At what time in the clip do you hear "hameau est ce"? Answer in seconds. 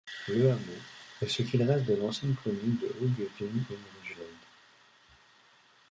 0.49-1.43